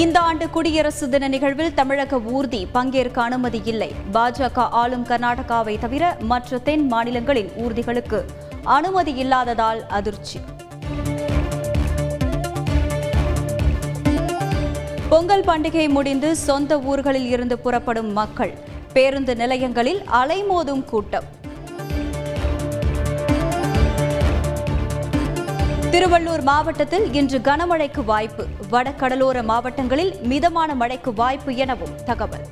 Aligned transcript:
இந்த 0.00 0.20
ஆண்டு 0.20 0.50
குடியரசு 0.50 1.08
தின 1.08 1.28
நிகழ்வில் 1.28 1.74
தமிழக 1.74 2.18
ஊர்தி 2.20 2.66
பங்கேற்க 2.72 3.22
அனுமதி 3.22 3.60
இல்லை. 3.64 3.92
பாஜக 4.12 4.58
ஆளும் 4.58 5.06
கர்நாடகாவை 5.06 5.78
தவிர 5.78 6.16
மற்ற 6.20 6.58
தென் 6.58 6.86
மாநிலங்களின் 6.86 7.48
ஊர்திகளுக்கு 7.48 8.24
அனுமதி 8.62 9.14
இல்லாததால் 9.14 9.86
அதிர்ச்சி. 9.86 10.40
பொங்கல் 15.08 15.44
பண்டிகை 15.44 15.88
முடிந்து 15.88 16.36
சொந்த 16.36 16.80
ஊர்களில் 16.80 17.28
இருந்து 17.28 17.58
புறப்படும் 17.58 18.12
மக்கள் 18.12 18.54
பேருந்து 18.92 19.36
நிலையங்களில் 19.36 20.02
அலைமோதும் 20.12 20.84
கூட்டம். 20.84 21.24
திருவள்ளூர் 25.90 26.42
மாவட்டத்தில் 26.42 27.14
இன்று 27.14 27.38
கனமழைக்கு 27.38 28.04
வாய்ப்பு. 28.04 28.46
வடகடலோர 28.70 29.42
மாவட்டங்களில் 29.42 30.14
மிதமான 30.22 30.74
மழைக்கு 30.74 31.14
வாய்ப்பு 31.14 31.54
எனவும் 31.54 32.04
தகவல். 32.04 32.46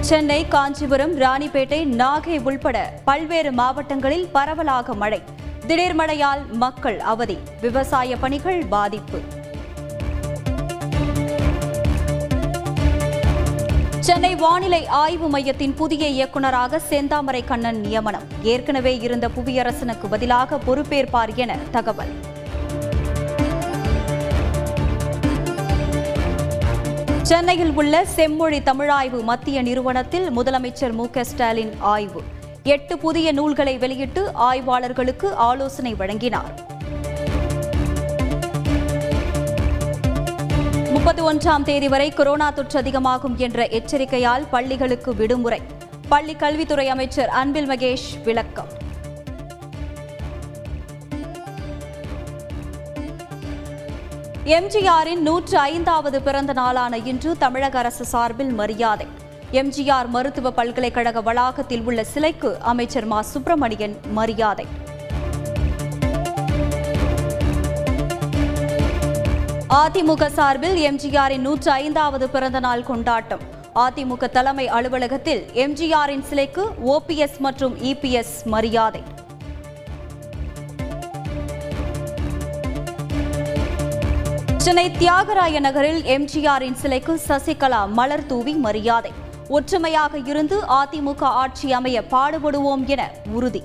சென்னை 0.00 0.48
காஞ்சிபுரம் 0.48 1.18
ராணிப்பேட்டை 1.18 1.84
நாகை 1.84 2.42
உள்பட 2.42 2.92
பல்வேறு 3.04 3.52
மாவட்டங்களில் 3.52 4.28
பரவலாக 4.32 4.94
மழை. 4.94 5.22
திடீர் 5.66 5.94
மழையால் 5.94 6.52
மக்கள் 6.52 7.00
அவதி 7.00 7.38
விவசாய 7.60 8.16
பணிகள் 8.16 8.66
பாதிப்பு. 8.66 9.20
சென்னை 14.02 14.34
வானிலை 14.34 14.86
ஆய்வு 14.86 15.28
மையத்தின் 15.28 15.74
புதிய 15.74 16.08
இயக்குநராக 16.08 16.80
செந்தாமரை 16.90 17.44
கண்ணன் 17.44 17.80
நியமனம். 17.80 18.22
ஏற்கனவே 18.42 18.98
இருந்த 18.98 19.28
புவியரசனுக்கு 19.28 20.06
பதிலாக 20.10 20.58
பொறுப்பேற்பார் 20.58 21.34
என 21.34 21.56
தகவல். 21.70 22.12
சென்னையில் 27.22 27.72
உள்ள 27.74 28.04
செம்மொழி 28.04 28.58
தமிழாய்வு 28.58 29.22
மத்திய 29.22 29.62
நிறுவனத்தில் 29.62 30.38
முதலமைச்சர் 30.38 30.92
மு 30.92 31.06
ஸ்டாலின் 31.20 31.72
ஆய்வு. 31.78 32.22
எட்டு 32.62 32.98
புதிய 32.98 33.32
நூல்களை 33.32 33.78
வெளியிட்டு 33.78 34.32
ஆய்வாளர்களுக்கு 34.34 35.34
ஆலோசனை 35.34 35.94
வழங்கினார். 35.94 36.71
முப்பத்தி 41.12 41.48
ஒன்றாம் 41.48 41.62
தேதி 41.62 41.88
வரை 41.88 42.10
கொரோனா 42.10 42.50
தொற்று 42.50 42.78
அதிகமாகும் 42.78 43.34
என்ற 43.36 43.68
எச்சரிக்கையால் 43.68 44.46
பள்ளிகளுக்கு 44.50 45.14
விடுமுறை. 45.14 45.60
பள்ளி 46.08 46.34
கல்வித்துறை 46.34 46.88
அமைச்சர் 46.88 47.28
அன்பில் 47.28 47.68
மகேஷ் 47.68 48.22
விளக்கம். 48.24 48.68
எம்ஜிஆரின் 54.44 55.18
நூற்று 55.18 55.58
ஐந்தாவது 55.58 56.22
பிறந்த 56.22 56.52
நாளான 56.52 56.98
இன்று 56.98 57.38
தமிழக 57.38 57.78
அரசு 57.78 58.04
சார்பில் 58.04 58.52
மரியாதை. 58.52 59.06
எம்ஜிஆர் 59.52 60.06
மருத்துவ 60.06 60.50
பல்கலைக்கழக 60.50 61.20
வளாகத்தில் 61.20 61.82
உள்ள 61.82 62.04
சிலைக்கு 62.04 62.56
அமைச்சர் 62.60 63.04
மா. 63.04 63.22
சுப்பிரமணியன் 63.22 64.00
மரியாதை. 64.12 64.66
அதிமுக 69.76 70.24
சார்பில் 70.36 70.78
எம்ஜிஆரின் 70.88 71.44
நூற்று 71.46 71.70
ஐந்தாவது 71.70 72.28
பிறந்த 72.32 72.58
நாள் 72.60 72.82
கொண்டாட்டம். 72.88 73.42
அதிமுக 73.84 74.28
தலைமை 74.36 74.68
அலுவலகத்தில் 74.68 75.42
எம்ஜிஆரின் 75.64 76.24
சிலைக்கு 76.28 76.64
ஓபிஎஸ் 76.94 77.38
மற்றும் 77.38 77.74
இபிஎஸ் 77.90 78.34
மரியாதை. 78.54 79.02
சென்னை 84.56 84.86
தியாகராய 84.98 85.60
நகரில் 85.60 86.02
எம்ஜிஆரின் 86.16 86.78
சிலைக்கு 86.82 87.20
சசிகலா 87.28 87.82
மலர் 88.00 88.26
தூவி 88.26 88.54
மரியாதை. 88.66 89.12
ஒற்றுமையாக 89.48 90.18
இருந்து 90.32 90.58
அதிமுக 90.80 91.22
ஆட்சி 91.22 91.72
அமைய 91.72 92.00
பாடுபடுவோம் 92.10 92.84
என 92.86 93.04
உறுதி. 93.38 93.62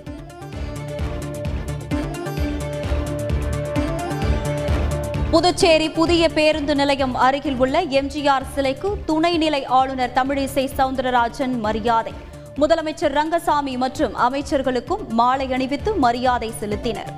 புதுச்சேரி 5.31 5.89
புதிய 5.89 6.29
பேருந்து 6.29 6.75
நிலையம் 6.75 7.15
அருகில் 7.15 7.55
உள்ள 7.55 7.83
எம்ஜிஆர் 7.83 8.45
சிலைக்கு 8.55 8.89
துணைநிலை 9.07 9.65
ஆளுநர் 9.65 10.13
தமிழிசை 10.15 10.69
சவுந்தரராஜன் 10.77 11.59
மரியாதை. 11.59 12.13
முதலமைச்சர் 12.57 13.11
ரங்கசாமி 13.11 13.77
மற்றும் 13.77 14.15
அமைச்சர்களுக்கும் 14.17 15.07
மாலை 15.07 15.53
அணிவித்து 15.53 15.95
மரியாதை 15.95 16.53
செலுத்தினர். 16.59 17.11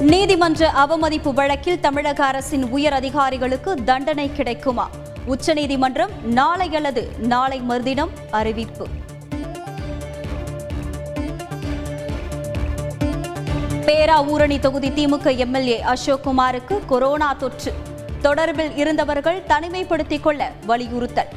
நீதிமன்ற 0.00 0.70
அவமதிப்பு 0.70 1.34
வழக்கில் 1.34 1.80
தமிழக 1.80 2.24
அரசின் 2.24 2.70
உயர் 2.70 2.92
அதிகாரிகளுக்கு 2.92 3.74
தண்டனை 3.84 4.32
கிடைக்குமா? 4.32 4.88
உச்சநீதிமன்றம் 5.26 6.10
நாளை 6.24 6.74
அல்லது 6.74 7.10
நாளை 7.18 7.60
மறுதினம் 7.60 8.10
அறிவிப்பு. 8.30 8.86
பேரா 13.90 14.24
ஊரணி 14.32 14.58
தொகுதி 14.58 14.90
திமுக 14.90 15.36
எம்எல்ஏ 15.36 15.82
அசோக்குமாருக்கு 15.84 16.84
கொரோனா 16.86 17.32
தொற்று. 17.32 17.74
தொடர்பில் 18.22 18.76
இருந்தவர்கள் 18.76 19.42
தனிமைப்படுத்திக் 19.48 20.20
கொள்ள 20.20 20.52
வலியுறுத்தல். 20.66 21.28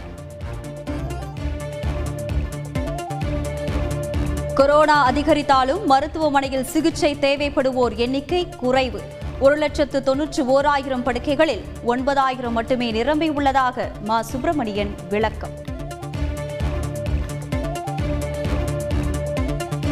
கொரோனா 4.56 5.12
அதிகரித்தாலும் 5.12 5.86
மருத்துவமனையில் 5.86 6.64
சிகிச்சை 6.64 7.16
தேவைப்படுவோர் 7.16 7.96
எண்ணிக்கை 7.96 8.50
குறைவு. 8.50 9.02
ஒரு 9.40 9.56
லட்சத்து 9.56 10.04
தொன்னூற்று 10.04 10.46
ஓராயிரம் 10.46 11.04
படுக்கைகளில் 11.04 11.64
ஒன்பதாயிரம் 11.84 12.54
மட்டுமே 12.54 12.92
நிரம்பியுள்ளதாக 12.92 13.92
மா. 14.06 14.22
சுப்பிரமணியன் 14.22 14.96
விளக்கம். 15.10 15.72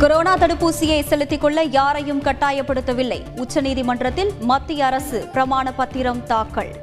கொரோனா 0.02 0.38
தடுப்பூசியை 0.38 1.04
செலுத்திக் 1.04 1.42
கொள்ள 1.42 1.64
யாரையும் 1.64 2.24
கட்டாயப்படுத்தவில்லை. 2.24 3.24
உச்சநீதிமன்றத்தில் 3.36 4.30
மத்திய 4.40 4.86
அரசு 4.86 5.28
பிரமாண 5.34 5.74
பத்திரம் 5.76 6.24
தாக்கல். 6.24 6.80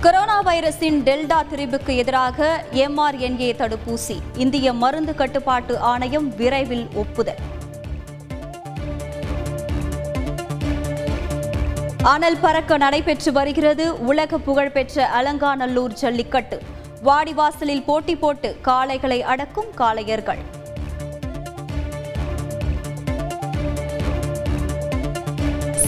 கொரோனா 0.00 0.42
வைரஸின் 0.42 1.02
டெல்டா 1.02 1.42
திரிவுக்கு 1.50 1.96
எதிராக 1.96 2.64
எம்ஆர்என்ஏ 2.72 3.52
தடுப்பூசி. 3.52 4.20
இந்திய 4.34 4.72
மருந்து 4.72 5.14
கட்டுப்பாட்டு 5.14 5.78
ஆணையம் 5.78 6.36
விரைவில் 6.36 6.88
ஒப்புதல். 6.94 7.38
அனல் 12.02 12.38
பறக்க 12.40 12.76
நடைபெற்று 12.76 13.32
வருகிறது. 13.32 14.04
உலக 14.04 14.38
புகழ்பெற்ற 14.38 15.08
அலங்காநல்லூர் 15.08 15.92
ஜல்லிக்கட்டு. 15.92 16.80
வாடிவாசலில் 17.04 17.84
போட்டி 17.84 18.16
போட்டு 18.16 18.56
காளைகளை 18.64 19.20
அடக்கும் 19.20 19.70
காளையர்கள். 19.78 20.42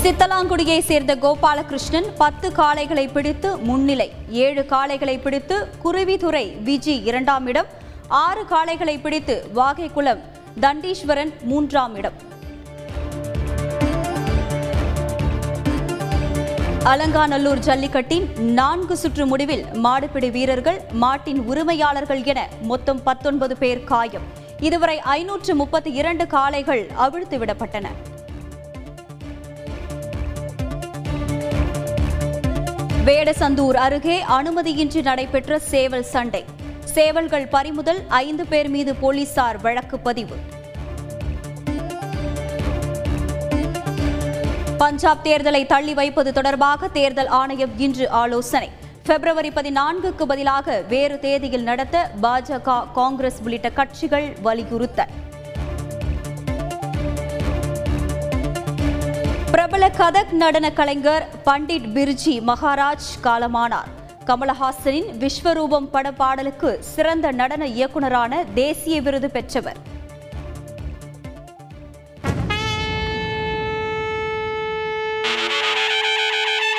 சித்தலாங்குடியை 0.03 0.81
சேர்ந்த 0.81 1.17
கோபாலகிருஷ்ணன் 1.17 2.09
பத்து 2.19 2.51
காளைகளை 2.51 3.13
பிடித்து 3.13 3.57
முன்னிலை. 3.59 4.13
ஏழு 4.29 4.67
காளைகளை 4.71 5.21
பிடித்து 5.21 5.69
குருவிதுறை 5.79 6.57
விஜி 6.65 7.03
இரண்டாம் 7.03 7.47
இடம். 7.47 7.67
ஆறு 8.09 8.45
காளைகளை 8.51 9.01
பிடித்து 9.01 9.51
வாகைக்குளம் 9.55 10.21
தண்டீஸ்வரன் 10.61 11.33
மூன்றாம் 11.43 11.97
இடம். 11.97 12.13
அலங்காநல்லூர் 16.91 17.59
ஜல்லிக்கட்டின் 17.59 18.25
நான்கு 18.39 18.97
சுற்று 18.97 19.27
முடிவில் 19.27 19.63
மாடுபிடி 19.85 20.31
வீரர்கள் 20.31 20.81
மாட்டின் 20.93 21.39
உரிமையாளர்கள் 21.39 22.23
என 22.23 22.49
மொத்தம் 22.63 23.03
பத்தொன்பது 23.03 23.57
பேர் 23.57 23.85
காயம். 23.85 24.23
இதுவரை 24.61 24.99
ஐநூற்று 24.99 25.55
முப்பத்தி 25.55 25.93
இரண்டு 25.93 26.27
காளைகள் 26.27 26.83
அவிழ்த்து 26.97 27.39
விடப்பட்டன. 27.39 27.87
வேடசந்தூர் 33.05 33.79
அருகே 33.87 34.23
அனுமதியின்றி 34.23 35.03
நடைபெற்ற 35.03 35.59
சேவல் 35.59 36.09
சண்டை. 36.15 36.45
சேவல்கள் 36.85 37.47
பறிமுதல் 37.47 38.03
ஐந்து 38.09 38.47
பேர் 38.47 38.69
மீது 38.69 38.95
போலீசார் 38.95 39.61
வழக்கு 39.61 39.99
பதிவு. 39.99 40.37
பஞ்சாப் 44.85 45.21
தேர்தலை 45.23 45.67
தள்ளி 45.67 45.95
வைப்பது 45.95 46.33
தொடர்பாக 46.33 46.89
தேர்தல் 46.89 47.27
ஆணையம் 47.27 47.79
இன்று 47.79 48.11
ஆலோசனை. 48.11 48.71
பிப்ரவரி 49.03 49.49
பதினான்குக்கு 49.49 50.25
பதிலாக 50.27 50.85
வேறு 50.89 51.19
தேதியில் 51.19 51.63
நடத்த 51.63 52.11
பாஜக 52.23 52.93
காங்கிரஸ் 52.93 53.39
உள்ளிட்ட 53.43 53.71
கட்சிகள் 53.71 54.27
வலியுறுத்தல் 54.43 55.13
பிரபல 59.51 59.91
கதக் 59.99 60.31
நடன 60.31 60.73
கலைஞர் 60.73 61.27
பண்டிட் 61.45 61.89
பிர்ஜி 61.97 62.37
மகாராஜ் 62.51 63.11
காலமானார். 63.23 63.91
கமலஹாசனின் 64.27 65.11
விஸ்வரூபம் 65.23 65.91
பட 65.95 66.13
பாடலுக்கு 66.13 66.79
சிறந்த 66.81 67.33
நடன 67.33 67.67
இயக்குனரான 67.67 68.45
தேசிய 68.55 69.01
விருது 69.01 69.31
பெற்றவர். 69.31 69.93